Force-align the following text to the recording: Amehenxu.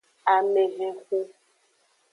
Amehenxu. 0.33 1.17